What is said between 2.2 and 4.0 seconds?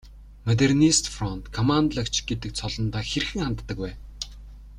гэдэг цолондоо хэрхэн ханддаг вэ?